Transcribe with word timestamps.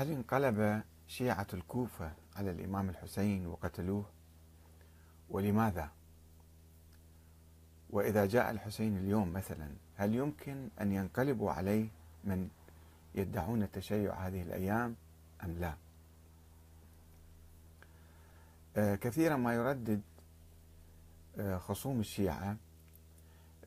هل 0.00 0.12
انقلب 0.12 0.82
شيعة 1.06 1.46
الكوفة 1.54 2.12
على 2.36 2.50
الإمام 2.50 2.88
الحسين 2.88 3.46
وقتلوه؟ 3.46 4.04
ولماذا؟ 5.30 5.90
وإذا 7.90 8.26
جاء 8.26 8.50
الحسين 8.50 8.96
اليوم 8.96 9.32
مثلا 9.32 9.68
هل 9.96 10.14
يمكن 10.14 10.68
أن 10.80 10.92
ينقلبوا 10.92 11.50
عليه 11.50 11.88
من 12.24 12.48
يدعون 13.14 13.62
التشيع 13.62 14.14
هذه 14.14 14.42
الأيام 14.42 14.96
أم 15.44 15.58
لا؟ 15.58 15.74
آه، 18.76 18.94
كثيرا 18.94 19.36
ما 19.36 19.54
يردد 19.54 20.00
آه، 21.38 21.58
خصوم 21.58 22.00
الشيعة 22.00 22.56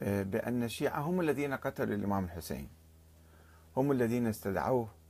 آه، 0.01 0.23
بأن 0.23 0.63
الشيعة 0.63 0.99
هم 0.99 1.21
الذين 1.21 1.53
قتلوا 1.53 1.95
الإمام 1.95 2.23
الحسين 2.23 2.69
هم 3.77 3.91
الذين 3.91 4.27
استدعوه 4.27 5.02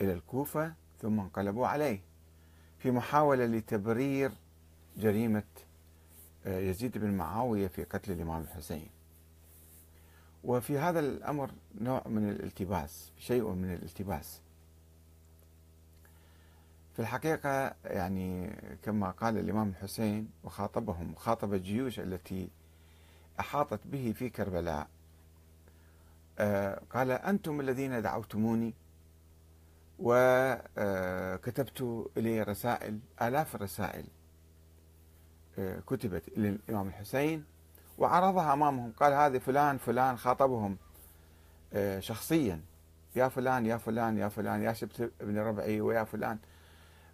إلى 0.00 0.12
الكوفة 0.12 0.72
ثم 1.02 1.20
انقلبوا 1.20 1.66
عليه 1.66 2.00
في 2.78 2.90
محاولة 2.90 3.46
لتبرير 3.46 4.30
جريمة 4.96 5.42
آه، 6.46 6.58
يزيد 6.60 6.98
بن 6.98 7.10
معاوية 7.10 7.66
في 7.68 7.84
قتل 7.84 8.12
الإمام 8.12 8.40
الحسين. 8.42 8.88
وفي 10.44 10.78
هذا 10.78 11.00
الأمر 11.00 11.50
نوع 11.80 12.02
من 12.06 12.28
الالتباس 12.30 13.12
شيء 13.18 13.48
من 13.50 13.72
الالتباس. 13.72 14.40
في 16.92 17.02
الحقيقة 17.02 17.74
يعني 17.84 18.50
كما 18.82 19.10
قال 19.10 19.38
الإمام 19.38 19.68
الحسين 19.68 20.30
وخاطبهم 20.44 21.14
خاطب 21.14 21.54
الجيوش 21.54 22.00
التي 22.00 22.48
أحاطت 23.40 23.80
به 23.84 24.12
في 24.18 24.30
كربلاء 24.30 24.88
آه، 26.38 26.80
قال 26.90 27.10
أنتم 27.10 27.60
الذين 27.60 28.02
دعوتموني 28.02 28.74
وكتبت 29.98 32.08
إلي 32.16 32.42
رسائل 32.42 32.98
آلاف 33.22 33.54
الرسائل 33.54 34.04
آه، 35.58 35.80
كتبت 35.86 36.28
إلى 36.28 36.48
الإمام 36.48 36.88
الحسين 36.88 37.44
وعرضها 37.98 38.52
أمامهم. 38.52 38.92
قال 38.92 39.12
هذه 39.12 39.38
فلان 39.38 39.78
فلان 39.78 40.18
خاطبهم 40.18 40.76
آه، 41.72 42.00
شخصيا. 42.00 42.60
يا 43.16 43.28
فلان 43.28 43.66
يا 43.66 43.76
فلان 43.76 44.18
يا 44.18 44.28
فلان 44.28 44.62
يا 44.62 44.72
شبت 44.72 45.12
ابن 45.20 45.38
ربعي 45.38 45.80
ويا 45.80 46.04
فلان. 46.04 46.38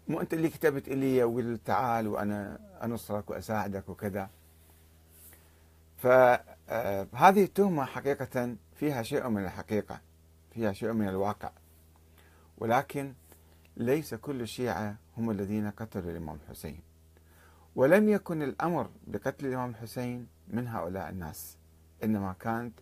مو 0.07 0.21
أنت 0.21 0.33
اللي 0.33 0.49
كتبت 0.49 0.87
إلي 0.87 1.23
وقلت 1.23 1.61
تعال 1.65 2.07
وأنا 2.07 2.59
أنصرك 2.83 3.29
وأساعدك 3.29 3.89
وكذا. 3.89 4.29
فهذه 5.97 7.43
التهمة 7.43 7.85
حقيقة 7.85 8.55
فيها 8.75 9.03
شيء 9.03 9.29
من 9.29 9.45
الحقيقة 9.45 10.01
فيها 10.51 10.73
شيء 10.73 10.91
من 10.91 11.09
الواقع. 11.09 11.51
ولكن 12.57 13.13
ليس 13.77 14.13
كل 14.13 14.41
الشيعة 14.41 14.95
هم 15.17 15.31
الذين 15.31 15.71
قتلوا 15.71 16.11
الإمام 16.11 16.37
الحسين. 16.45 16.79
ولم 17.75 18.09
يكن 18.09 18.41
الأمر 18.41 18.89
بقتل 19.07 19.45
الإمام 19.45 19.69
الحسين 19.69 20.27
من 20.47 20.67
هؤلاء 20.67 21.09
الناس 21.09 21.57
إنما 22.03 22.35
كانت 22.39 22.73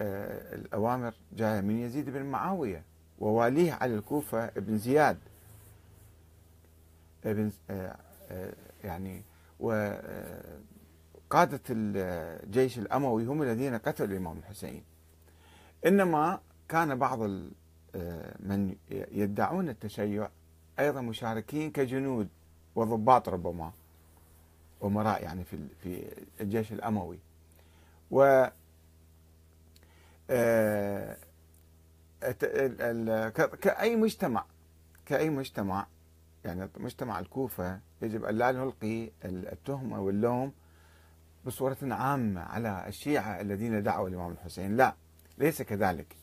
آه، 0.00 0.54
الأوامر 0.54 1.14
جاية 1.32 1.60
من 1.60 1.78
يزيد 1.78 2.10
بن 2.10 2.22
معاوية 2.22 2.84
وواليه 3.18 3.72
على 3.72 3.94
الكوفة 3.94 4.44
ابن 4.44 4.78
زياد. 4.78 5.18
ابن 7.24 7.50
آه، 7.70 7.96
آه، 8.30 8.54
يعني 8.84 9.22
وقادة 9.60 11.60
الجيش 11.70 12.78
الأموي 12.78 13.26
هم 13.26 13.42
الذين 13.42 13.78
قتلوا 13.78 14.08
الإمام 14.08 14.38
الحسين. 14.38 14.82
إنما 15.86 16.40
كان 16.68 16.98
بعض 16.98 17.18
من 18.40 18.76
يدعون 18.90 19.68
التشيع 19.68 20.28
أيضا 20.78 21.00
مشاركين 21.00 21.70
كجنود 21.70 22.28
وضباط 22.74 23.28
ربما 23.28 23.72
أمراء 24.84 25.22
يعني 25.22 25.44
في 25.44 25.58
في 25.82 26.04
الجيش 26.40 26.72
الأموي. 26.72 27.18
و 28.10 28.46
آه، 30.30 31.16
كأي 33.60 33.96
مجتمع 33.96 34.44
كأي 35.06 35.30
مجتمع 35.30 35.86
يعني 36.44 36.68
مجتمع 36.76 37.18
الكوفة 37.18 37.80
يجب 38.02 38.24
أن 38.24 38.34
لا 38.34 38.52
نلقي 38.52 39.10
التهمة 39.24 40.00
واللوم 40.00 40.52
بصورة 41.46 41.76
عامة 41.82 42.40
على 42.40 42.84
الشيعة 42.88 43.40
الذين 43.40 43.82
دعوا 43.82 44.08
الإمام 44.08 44.32
الحسين. 44.32 44.76
لا 44.76 44.94
ليس 45.38 45.62
كذلك. 45.62 46.16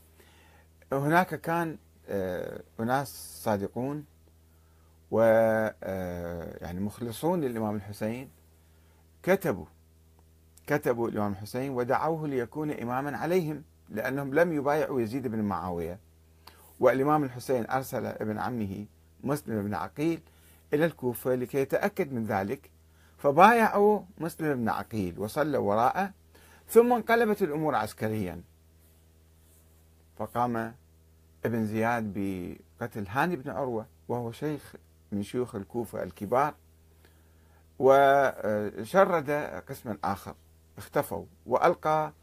هناك 0.92 1.36
كان 1.42 1.78
آه، 2.10 2.62
أناس 2.80 3.42
صادقون 3.44 4.06
و 5.12 5.22
آه، 5.84 6.58
يعني 6.62 6.80
مخلصون 6.80 7.42
للإمام 7.42 7.76
الحسين. 7.76 8.30
كتبوا 9.24 9.66
كتبوا 10.68 11.10
الإمام 11.10 11.32
الحسين 11.32 11.72
ودعوه 11.72 12.28
ليكون 12.28 12.72
إماما 12.72 13.18
عليهم 13.18 13.64
لأنهم 13.90 14.34
لم 14.34 14.54
يبايعوا 14.54 15.02
يزيد 15.02 15.28
بن 15.28 15.40
معاوية. 15.42 16.00
والإمام 16.80 17.24
الحسين 17.24 17.70
أرسل 17.70 18.06
ابن 18.06 18.38
عمه 18.38 18.86
مسلم 19.24 19.64
بن 19.64 19.74
عقيل 19.74 20.20
إلى 20.74 20.86
الكوفة 20.86 21.36
لكي 21.36 21.58
يتأكد 21.58 22.14
من 22.14 22.26
ذلك. 22.26 22.72
فبايعوا 23.18 24.02
مسلم 24.18 24.54
بن 24.56 24.70
عقيل 24.70 25.20
وصلوا 25.20 25.62
وراءه 25.62 26.12
ثم 26.68 26.94
انقلبت 26.94 27.42
الأمور 27.42 27.76
عسكريا. 27.76 28.42
فقام 30.18 30.76
ابن 31.46 31.66
زياد 31.66 32.14
بقتل 32.16 33.08
هاني 33.08 33.36
بن 33.36 33.50
عروة 33.52 33.86
وهو 34.08 34.32
شيخ 34.32 34.76
من 35.12 35.24
شيوخ 35.24 35.56
الكوفة 35.56 36.04
الكبار 36.04 36.54
وشرد 37.80 39.32
قسما 39.70 39.98
آخر 40.04 40.36
اختفوا 40.78 41.26
وألقى 41.46 42.14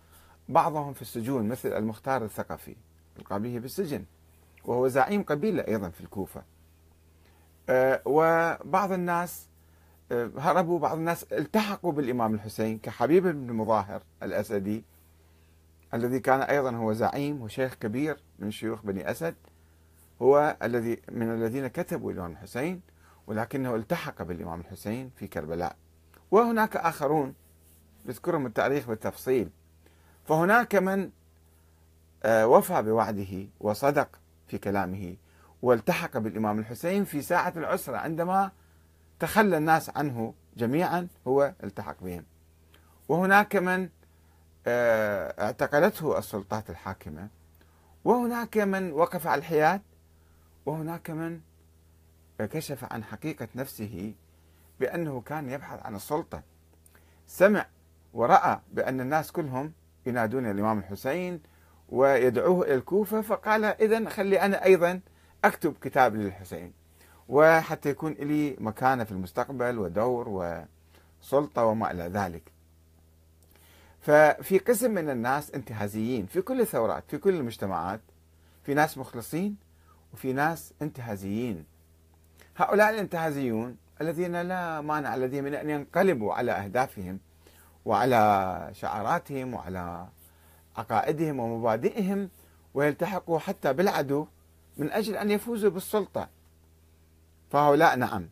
بعضهم 0.49 0.93
في 0.93 1.03
السجون 1.03 1.49
مثل 1.49 1.73
المختار 1.73 2.25
الثقفي 2.25 2.77
ألقى 3.19 3.41
به 3.41 3.59
بالسجن 3.59 4.05
وهو 4.65 4.89
زعيم 4.89 5.23
قبيلة 5.23 5.63
أيضا 5.69 5.89
في 5.89 6.01
الكوفة. 6.01 6.43
وبعض 8.05 8.93
الناس 8.93 9.47
هربوا 10.39 10.79
بعض 10.79 10.97
الناس 10.97 11.25
التحقوا 11.33 11.93
بالإمام 11.93 12.35
الحسين 12.35 12.79
كحبيب 12.79 13.27
بن 13.27 13.53
مظاهر 13.53 14.03
الأسدي 14.23 14.85
الذي 15.95 16.21
كان 16.21 16.41
أيضا 16.41 16.71
هو 16.71 16.93
زعيم 16.93 17.43
وشيخ 17.43 17.75
كبير 17.75 18.17
من 18.39 18.51
شيوخ 18.51 18.83
بني 18.83 19.11
أسد 19.11 19.35
هو 20.23 20.57
الذي 20.63 21.03
من 21.13 21.31
الذين 21.31 21.67
كتبوا 21.67 22.13
الإمام 22.13 22.33
الحسين 22.33 22.81
ولكنه 23.27 23.75
التحق 23.75 24.23
بالإمام 24.23 24.61
الحسين 24.61 25.11
في 25.17 25.27
كربلاء. 25.27 25.77
وهناك 26.31 26.77
آخرون 26.77 27.35
يذكرهم 28.07 28.47
التاريخ 28.47 28.87
بالتفصيل. 28.87 29.51
فهناك 30.25 30.75
من 30.75 31.11
آه، 32.25 32.47
وفى 32.47 32.83
بوعده 32.83 33.47
وصدق 33.61 34.09
في 34.47 34.59
كلامه 34.59 35.17
والتحق 35.63 36.19
بالإمام 36.19 36.59
الحسين 36.59 37.05
في 37.05 37.23
ساعة 37.23 37.53
العسرة 37.57 37.97
عندما 37.97 38.51
تخلى 39.21 39.57
الناس 39.57 39.91
عنه 39.97 40.35
جميعا 40.57 41.09
هو 41.29 41.53
التحق 41.65 41.97
بهم. 42.05 42.25
وهناك 43.09 43.57
من 43.57 43.89
اعتقلته 44.67 46.19
السلطات 46.19 46.71
الحاكمة. 46.71 47.29
وهناك 48.05 48.59
من 48.59 48.93
وقف 48.93 49.27
على 49.27 49.39
الحياد 49.39 49.81
وهناك 50.67 51.11
من 51.11 51.41
كشف 52.39 52.93
عن 52.93 53.05
حقيقة 53.05 53.49
نفسه 53.55 54.15
بأنه 54.81 55.21
كان 55.21 55.51
يبحث 55.51 55.87
عن 55.87 55.95
السلطة. 55.95 56.43
سمع 57.27 57.67
ورأى 58.15 58.61
بأن 58.73 59.01
الناس 59.01 59.33
كلهم 59.33 59.73
ينادون 60.07 60.51
الإمام 60.51 60.79
الحسين 60.79 61.41
ويدعوه 61.89 62.67
إلى 62.67 62.75
الكوفة 62.75 63.21
فقال 63.21 63.65
إذا 63.65 64.09
خلي 64.09 64.41
أنا 64.41 64.65
أيضا 64.65 65.01
أكتب 65.45 65.75
كتاب 65.81 66.17
للحسين. 66.17 66.73
وحتى 67.29 67.89
يكون 67.89 68.13
لي 68.13 68.57
مكانة 68.61 69.05
في 69.05 69.13
المستقبل 69.13 69.79
ودور 69.79 70.29
وسلطة 70.29 71.65
وما 71.65 71.91
إلى 71.91 72.03
ذلك. 72.03 72.53
ففي 74.03 74.59
قسم 74.59 74.91
من 74.91 75.11
الناس 75.11 75.51
انتهازيين 75.51 76.27
في 76.27 76.43
كل 76.43 76.61
الثورات 76.61 77.05
في 77.09 77.19
كل 77.19 77.35
المجتمعات 77.35 78.01
في 78.65 78.75
ناس 78.75 78.99
مخلصين 78.99 79.57
وفي 80.13 80.33
ناس 80.33 80.75
انتهازيين. 80.83 81.65
هؤلاء 82.57 82.91
الانتهازيون 82.91 83.77
الذين 84.01 84.43
لا 84.43 84.81
مانع 84.81 85.17
لديهم 85.17 85.45
من 85.45 85.55
أن 85.55 85.71
ينقلبوا 85.71 86.35
على 86.35 86.53
أهدافهم 86.53 87.19
وعلى 87.85 88.71
شعاراتهم 88.73 89.55
وعلى 89.55 90.07
عقائدهم 90.77 91.39
ومبادئهم 91.41 92.29
ويلتحقوا 92.75 93.39
حتى 93.39 93.73
بالعدو 93.73 94.27
من 94.77 94.91
أجل 94.93 95.17
أن 95.17 95.31
يفوزوا 95.31 95.71
بالسلطة. 95.71 96.29
فهؤلاء 97.51 97.97
نعم 97.97 98.29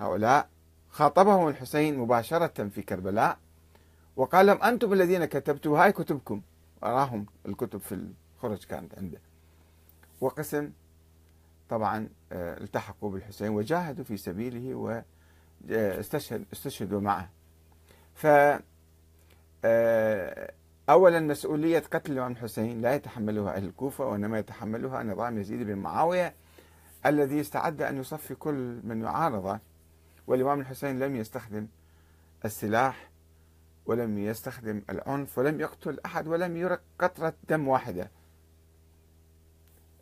هؤلاء 0.00 0.48
خاطبهم 0.90 1.48
الحسين 1.48 1.98
مباشرة 1.98 2.68
في 2.68 2.82
كربلاء 2.82 3.38
وقال 4.16 4.46
لهم 4.46 4.62
أنتم 4.62 4.92
الذين 4.92 5.24
كتبتوا 5.24 5.78
هاي 5.78 5.92
كتبكم. 5.92 6.42
أراهم 6.84 7.26
الكتب 7.46 7.80
في 7.80 8.10
الخرج 8.36 8.64
كانت 8.64 8.98
عنده. 8.98 9.18
وقسم 10.20 10.70
طبعا 11.68 12.08
آه، 12.32 12.60
التحقوا 12.60 13.10
بالحسين 13.10 13.48
وجاهدوا 13.48 14.04
في 14.04 14.16
سبيله 14.16 14.74
واستشهد 15.68 16.44
استشهدوا 16.52 17.00
معه. 17.00 17.30
ف 18.14 18.26
آه، 19.64 20.52
اولا 20.90 21.20
مسؤولية 21.20 21.78
قتل 21.78 22.12
الإمام 22.12 22.32
الحسين 22.32 22.80
لا 22.80 22.94
يتحملها 22.94 23.56
أهل 23.56 23.64
الكوفة 23.64 24.06
وإنما 24.06 24.38
يتحملها 24.38 25.02
نظام 25.02 25.38
يزيد 25.38 25.62
بن 25.62 25.74
معاوية 25.78 26.34
الذي 27.06 27.40
استعد 27.40 27.82
أن 27.82 27.96
يصفي 27.96 28.34
كل 28.34 28.80
من 28.84 29.02
يعارضه. 29.02 29.58
والإمام 30.26 30.60
الحسين 30.60 30.98
لم 30.98 31.16
يستخدم 31.16 31.66
السلاح 32.44 33.11
ولم 33.86 34.18
يستخدم 34.18 34.82
العنف 34.90 35.38
ولم 35.38 35.60
يقتل 35.60 36.00
أحد 36.06 36.28
ولم 36.28 36.56
يرق 36.56 36.80
قطرة 36.98 37.34
دم 37.48 37.68
واحدة. 37.68 38.10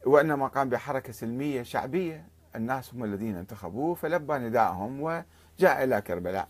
وإنما 0.06 0.46
قام 0.46 0.68
بحركة 0.68 1.12
سلمية 1.12 1.62
شعبية. 1.62 2.28
الناس 2.56 2.94
هم 2.94 3.04
الذين 3.04 3.36
انتخبوه 3.36 3.94
فلبى 3.94 4.38
نداءهم 4.38 5.00
وجاء 5.00 5.84
إلى 5.84 6.00
كربلاء. 6.00 6.48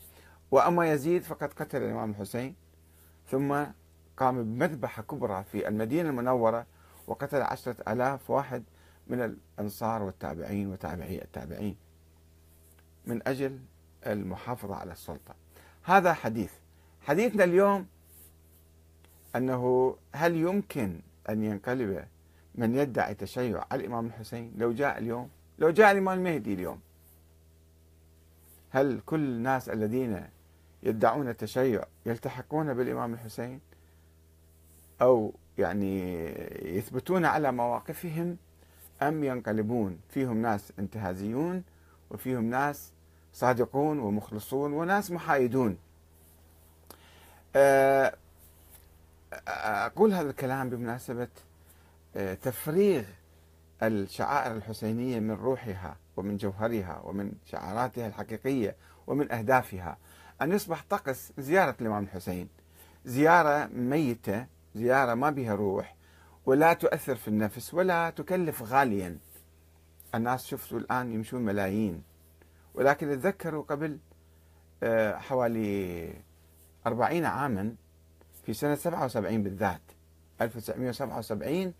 وأما 0.51 0.93
يزيد 0.93 1.23
فقد 1.23 1.53
قتل 1.53 1.83
الإمام 1.83 2.11
الحسين 2.11 2.55
ثم 3.31 3.65
قام 4.17 4.43
بمذبحة 4.45 5.03
كبرى 5.03 5.45
في 5.45 5.69
المدينة 5.69 6.09
المنورة 6.11 6.67
وقتل 7.07 7.43
عشرة 7.43 7.77
ألاف 7.89 8.31
واحد 8.31 8.65
من 9.07 9.23
الأنصار 9.59 10.03
والتابعين 10.03 10.67
وتابعي 10.73 11.23
التابعين 11.23 11.77
من 13.07 13.29
أجل 13.29 13.59
المحافظة 14.07 14.75
على 14.75 14.93
السلطة. 14.93 15.35
هذا 15.83 16.13
حديث 16.13 16.53
حديثنا 17.03 17.45
اليوم 17.45 17.87
أنه 19.37 19.97
هل 20.13 20.37
يمكن 20.37 21.01
أن 21.29 21.43
ينقلب 21.43 22.05
من 22.55 22.75
يدعي 22.75 23.15
تشيع 23.15 23.65
على 23.71 23.81
الإمام 23.81 24.07
الحسين؟ 24.07 24.53
لو 24.57 24.73
جاء 24.73 24.99
اليوم 24.99 25.29
لو 25.59 25.71
جاء 25.71 25.93
الإمام 25.93 26.19
المهدي 26.19 26.55
اليوم 26.55 26.81
هل 28.71 29.01
كل 29.07 29.21
الناس 29.21 29.69
الذين 29.69 30.27
يدعون 30.83 31.29
التشيع 31.29 31.85
يلتحقون 32.07 32.75
بالإمام 32.75 33.15
الحسين؟ 33.15 33.61
أو 35.03 35.33
يعني 35.59 36.25
يثبتون 36.77 37.25
على 37.25 37.53
مواقفهم؟ 37.53 38.37
أم 39.03 39.25
ينقلبون؟ 39.25 39.99
فيهم 40.09 40.43
ناس 40.43 40.73
انتهازيون 40.79 41.63
وفيهم 42.11 42.45
ناس 42.45 42.93
صادقون 43.33 43.99
ومخلصون 43.99 44.73
وناس 44.73 45.11
محايدون. 45.11 45.77
أقول 49.49 50.13
هذا 50.13 50.31
الكلام 50.31 50.71
بمناسبة 50.71 51.29
آه، 52.17 52.35
تفريغ 52.35 53.05
الشعائر 53.83 54.57
الحسينية 54.57 55.21
من 55.21 55.31
روحها 55.31 55.97
ومن 56.17 56.37
جوهرها 56.37 57.01
ومن 57.05 57.33
شعاراتها 57.47 58.07
الحقيقية 58.07 58.77
ومن 59.07 59.33
أهدافها. 59.33 59.99
أن 60.43 60.53
يصبح 60.53 60.85
طقس 60.91 61.33
زيارة 61.39 61.77
الإمام 61.81 62.05
الحسين. 62.05 62.49
زيارة 63.05 63.67
ميتة 63.67 64.47
زيارة 64.75 65.15
ما 65.15 65.31
بها 65.31 65.55
روح 65.55 65.97
ولا 66.47 66.73
تؤثر 66.73 67.17
في 67.17 67.29
النفس 67.29 67.75
ولا 67.75 68.11
تكلف 68.11 68.63
غاليا. 68.63 69.19
الناس 70.15 70.47
شفتوا 70.47 70.79
الآن 70.79 71.13
يمشون 71.13 71.43
ملايين. 71.43 72.03
ولكن 72.75 73.09
تذكروا 73.09 73.63
قبل 73.63 73.99
آه، 74.83 75.17
حوالي 75.17 76.15
أربعين 76.87 77.25
عاما 77.25 77.75
في 78.47 78.55
سنة 78.55 78.75
77 78.75 79.43
بالذات. 79.43 79.81
1977 80.41 81.75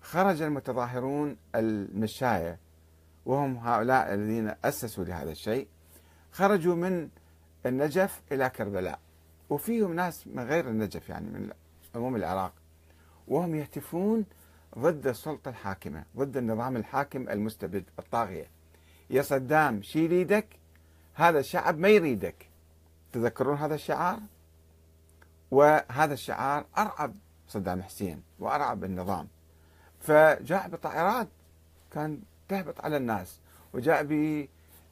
خرج 0.00 0.42
المتظاهرون 0.42 1.36
المشاية 1.54 2.58
وهم 3.26 3.56
هؤلاء 3.56 4.14
الذين 4.14 4.54
أسسوا 4.64 5.04
لهذا 5.04 5.30
الشيء 5.30 5.68
خرجوا 6.32 6.74
من 6.74 7.08
النجف 7.66 8.22
إلى 8.32 8.50
كربلاء. 8.50 8.98
وفيهم 9.50 9.94
ناس 9.94 10.26
من 10.26 10.42
غير 10.42 10.68
النجف 10.68 11.08
يعني 11.08 11.30
من 11.30 11.50
عموم 11.94 12.16
العراق. 12.16 12.52
وهم 13.28 13.54
يهتفون 13.54 14.24
ضد 14.78 15.06
السلطة 15.06 15.48
الحاكمة 15.48 16.04
ضد 16.16 16.36
النظام 16.36 16.76
الحاكم 16.76 17.28
المستبد 17.28 17.84
الطاغية. 17.98 18.46
يا 19.10 19.22
صدام 19.22 19.82
شيل 19.82 20.12
يدك 20.12 20.46
هذا 21.14 21.38
الشعب 21.38 21.78
ما 21.78 21.88
يريدك. 21.88 22.48
تذكرون 23.12 23.56
هذا 23.56 23.74
الشعار؟ 23.74 24.20
وهذا 25.50 26.14
الشعار 26.14 26.64
أرعب 26.78 27.14
صدام 27.48 27.82
حسين 27.82 28.22
وأرعب 28.38 28.84
النظام. 28.84 29.28
فجاء 30.00 30.68
بطائرات 30.68 31.28
كان 31.90 32.20
تهبط 32.48 32.80
على 32.80 32.96
الناس 32.96 33.40
وجاء 33.72 34.06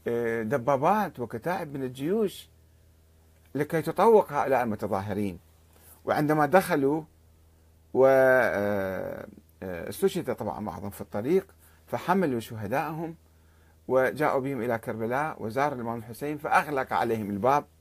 بدبابات 0.06 1.20
وكتائب 1.20 1.74
من 1.74 1.82
الجيوش 1.82 2.48
لكي 3.54 3.82
تطوق 3.82 4.32
هؤلاء 4.32 4.62
المتظاهرين. 4.62 5.38
وعندما 6.04 6.46
دخلوا 6.46 7.02
واستشهد 7.94 9.00
آه، 10.30 10.34
طبعا 10.34 10.64
بعضهم 10.64 10.90
في 10.90 11.00
الطريق 11.00 11.46
فحملوا 11.86 12.40
شهدائهم 12.40 13.14
وجاءوا 13.88 14.40
بهم 14.40 14.62
إلى 14.62 14.78
كربلاء 14.78 15.42
وزار 15.42 15.72
الإمام 15.72 15.98
الحسين 15.98 16.38
فأغلق 16.38 16.92
عليهم 16.92 17.30
الباب. 17.30 17.64
آه، 17.64 17.73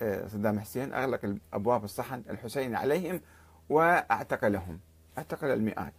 صدام 0.00 0.60
حسين 0.60 0.94
أغلق 0.94 1.36
أبواب 1.52 1.84
الصحن 1.84 2.22
الحسين 2.30 2.74
عليهم 2.74 3.20
وأعتقلهم. 3.68 4.78
اعتقل 5.18 5.46
المئات 5.46 5.92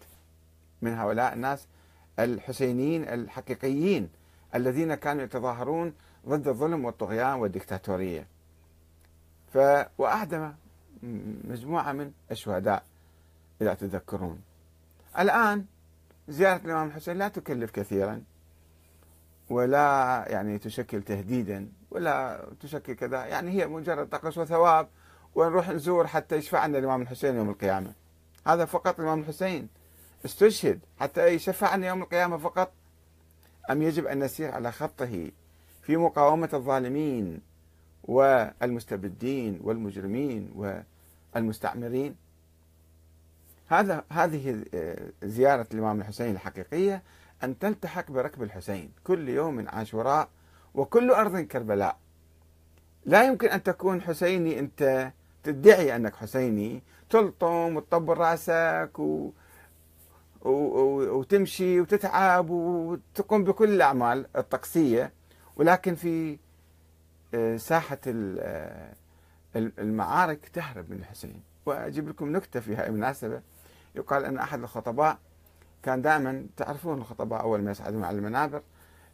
من 0.82 0.94
هؤلاء 0.94 1.34
الناس 1.34 1.68
الحسينيين 2.20 3.04
الحقيقيين 3.04 4.10
الذين 4.56 4.96
كانوا 4.96 5.24
يتظاهرون 5.24 5.94
ضد 6.28 6.48
الظلم 6.48 6.86
والطغيان 6.86 7.34
والدكتاتورية. 7.34 8.28
ف 9.54 9.58
وأعدم 9.98 10.54
مجموعة 11.44 11.92
من 11.92 12.12
الشهداء 12.32 12.84
إذا 13.62 13.74
تذكرون. 13.74 14.42
الآن 15.20 15.66
زيارة 16.28 16.62
الإمام 16.66 16.88
الحسين 16.88 17.18
لا 17.18 17.28
تكلف 17.28 17.72
كثيرا 17.72 18.22
ولا 19.50 20.26
يعني 20.28 20.58
تشكل 20.60 21.02
تهديدا 21.02 21.70
ولا 21.96 22.46
تشكل 22.60 22.94
كذا. 22.94 23.26
يعني 23.26 23.52
هي 23.52 23.68
مجرد 23.68 24.10
طقس 24.10 24.38
وثواب 24.38 24.88
ونروح 25.36 25.70
نزور 25.70 26.08
حتى 26.08 26.36
يشفع 26.36 26.66
لنا 26.66 26.78
الإمام 26.78 27.02
الحسين 27.02 27.36
يوم 27.36 27.50
القيامة. 27.50 27.94
هذا 28.48 28.66
فقط 28.66 29.00
الإمام 29.00 29.20
الحسين. 29.20 29.68
استشهد 30.26 30.80
حتى 31.00 31.28
يشفع 31.28 31.68
عنا 31.68 31.88
يوم 31.88 32.02
القيامة 32.02 32.38
فقط. 32.38 32.72
أم 33.72 33.82
يجب 33.82 34.06
أن 34.08 34.24
نسير 34.24 34.52
على 34.52 34.72
خطه 34.72 35.32
في 35.82 35.98
مقاومة 35.98 36.50
الظالمين 36.54 37.42
والمستبدين 38.04 39.60
والمجرمين 39.64 40.52
والمستعمرين؟ 41.36 42.16
هذا 43.68 44.04
هذه 44.10 44.66
زيارة 45.24 45.68
الإمام 45.74 46.02
الحسين 46.02 46.32
الحقيقية 46.32 47.02
أن 47.44 47.60
تلتحق 47.60 48.12
بركب 48.12 48.44
الحسين. 48.44 48.92
كل 49.04 49.30
يوم 49.30 49.70
عاشوراء 49.70 50.30
وكل 50.76 51.12
أرض 51.12 51.40
كربلاء. 51.40 51.98
لا 53.06 53.24
يمكن 53.24 53.48
أن 53.48 53.64
تكون 53.64 54.02
حسيني 54.02 54.60
أنت 54.60 55.12
تدعي 55.44 55.96
أنك 55.96 56.16
حسيني. 56.16 56.84
تلطم 57.10 57.76
وتطبر 57.76 58.18
رأسك 58.18 59.00
و... 59.00 59.32
و... 60.42 60.50
و... 60.50 61.20
وتمشي 61.20 61.82
وتتعب 61.82 62.50
وتقوم 62.50 63.44
بكل 63.44 63.70
الأعمال 63.70 64.26
الطقسية. 64.36 65.12
ولكن 65.56 65.96
في 65.96 66.38
آه، 67.34 67.58
ساحة 67.58 68.00
آه، 68.08 68.94
المعارك 69.56 70.50
تهرب 70.54 70.92
من 70.92 70.98
الحسين. 70.98 71.42
وأجيب 71.66 72.10
لكم 72.10 72.32
نكتة 72.32 72.60
في 72.60 72.76
هذه 72.76 72.88
المناسبة 72.88 73.42
يقال 73.96 74.26
أن 74.26 74.38
أحد 74.38 74.64
الخطباء 74.64 75.18
كان 75.84 76.02
دائما 76.02 76.46
تعرفون 76.58 76.98
الخطباء 76.98 77.42
أول 77.42 77.62
ما 77.62 77.72
يصعدون 77.72 78.04
على 78.04 78.18
المنابر؟ 78.18 78.62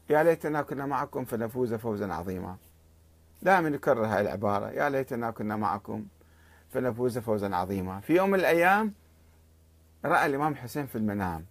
يا 0.10 0.24
ليتنا 0.24 0.62
كنا 0.62 0.86
معكم 0.86 1.25
فنفوز 1.25 1.74
فوزا 1.74 2.13
عظيما. 2.13 2.58
دائما 3.41 3.70
يكرر 3.70 4.05
هذه 4.05 4.22
العبارة. 4.22 4.70
يا 4.70 4.89
ليتنا 4.89 5.31
كنا 5.31 5.55
معكم 5.55 6.05
فنفوز 6.70 7.17
فوزا 7.17 7.55
عظيما. 7.55 8.00
في 8.00 8.15
يوم 8.15 8.29
من 8.29 8.39
الأيام 8.39 8.93
رأى 10.05 10.25
الإمام 10.25 10.51
الحسين 10.51 10.86
في 10.86 10.96
المنام 10.98 11.46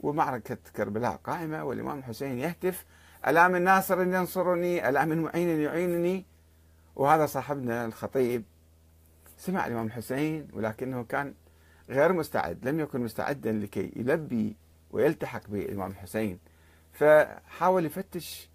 ومعركة 0.00 0.58
كربلاء 0.76 1.16
قائمة 1.16 1.64
والإمام 1.64 1.98
الحسين 1.98 2.38
يهتف 2.38 2.86
ألا 3.26 3.48
من 3.48 3.62
ناصر 3.62 4.02
ينصرني؟ 4.02 4.88
ألا 4.88 5.04
من 5.04 5.22
معين 5.22 5.60
يعينني؟ 5.60 6.24
وهذا 6.96 7.26
صاحبنا 7.26 7.84
الخطيب 7.84 8.44
سمع 9.38 9.66
الإمام 9.66 9.86
الحسين 9.86 10.48
ولكنه 10.52 11.04
كان 11.04 11.34
غير 11.88 12.12
مستعد 12.12 12.68
لم 12.68 12.80
يكن 12.80 13.00
مستعدا 13.00 13.52
لكي 13.52 13.92
يلبي 13.96 14.56
ويلتحق 14.90 15.42
بالإمام 15.48 15.90
الحسين 15.90 16.38
فحاول 16.92 17.86
يفتش 17.86 18.48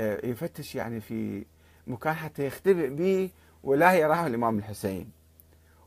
آه، 0.00 0.26
يفتش 0.26 0.74
يعني 0.74 1.00
في 1.00 1.44
مكان 1.86 2.14
حتى 2.14 2.46
يختبئ 2.46 2.88
به 2.88 3.30
ولا 3.62 3.92
يراه 3.92 4.26
الإمام 4.26 4.58
الحسين. 4.58 5.10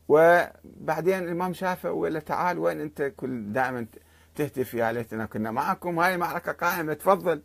وبعدين 0.08 1.20
الإمام 1.24 1.54
شافه 1.54 1.92
ولا 1.92 2.20
تعال 2.20 2.60
وين 2.60 2.82
أنت؟ 2.82 3.14
كل 3.18 3.54
دائما 3.54 3.86
تهتف 4.36 4.74
يا 4.74 4.92
ليتنا 4.92 5.26
كنا 5.26 5.52
معكم 5.52 6.00
هاي 6.00 6.16
المعركة 6.16 6.52
قائمة 6.52 6.94
تفضل. 6.94 7.42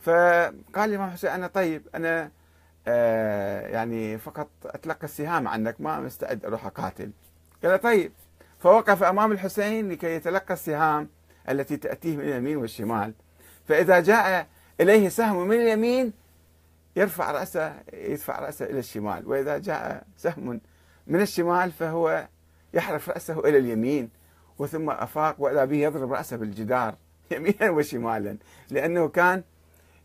فقال 0.00 0.54
الإمام 0.90 1.10
حسين 1.10 1.30
أنا 1.30 1.46
طيب 1.46 1.82
أنا 1.94 2.30
آه 2.86 3.66
يعني 3.68 4.18
فقط 4.18 4.48
أتلقى 4.64 5.04
السهام 5.04 5.48
عنك 5.48 5.80
ما 5.80 6.00
مستعد 6.00 6.44
أروح 6.44 6.66
أقاتل. 6.66 7.10
قال 7.64 7.80
طيب. 7.80 8.12
فوقف 8.58 9.02
أمام 9.02 9.32
الحسين 9.32 9.88
لكي 9.88 10.06
يتلقى 10.14 10.54
السهام. 10.54 11.08
التي 11.48 11.76
تأتيه 11.76 12.16
من 12.16 12.22
اليمين 12.22 12.56
والشمال. 12.56 13.14
فإذا 13.68 14.00
جاء 14.00 14.46
إليه 14.80 15.08
سهم 15.08 15.48
من 15.48 15.60
اليمين 15.60 16.12
يرفع 16.96 17.30
رأسه 17.30 17.74
يدفع 17.92 18.40
رأسه 18.40 18.64
إلى 18.64 18.78
الشمال. 18.78 19.28
وإذا 19.28 19.58
جاء 19.58 20.06
سهم 20.16 20.60
من 21.06 21.20
الشمال 21.20 21.72
فهو 21.72 22.28
يحرف 22.74 23.08
رأسه 23.08 23.38
إلى 23.38 23.58
اليمين 23.58 24.10
وثم 24.58 24.90
أفاق 24.90 25.34
وإذا 25.38 25.64
به 25.64 25.76
يضرب 25.76 26.12
رأسه 26.12 26.36
بالجدار 26.36 26.94
يمينا 27.30 27.70
وشمالا. 27.70 28.36
لأنه 28.70 29.08
كان 29.08 29.42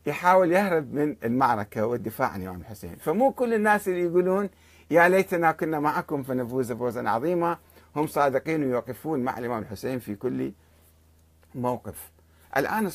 يحاول 0.06 0.52
يهرب 0.52 0.94
من 0.94 1.16
المعركة 1.24 1.86
والدفاع 1.86 2.28
عن 2.28 2.42
الإمام 2.42 2.62
الحسين. 2.62 2.96
فمو 2.96 3.32
كل 3.32 3.54
الناس 3.54 3.88
اللي 3.88 4.02
يقولون 4.02 4.50
يا 4.92 5.08
ليتنا 5.10 5.52
كنا 5.52 5.80
معكم 5.80 6.24
فنفوز 6.24 6.72
فوزا 6.72 7.10
عظيما. 7.10 7.58
هم 7.96 8.08
صادقين 8.08 8.64
ويوقفون 8.64 9.20
مع 9.20 9.38
الإمام 9.38 9.62
الحسين 9.62 10.00
في 10.00 10.16
كل 10.16 10.52
موقف. 11.56 12.10
الآن 12.58 12.88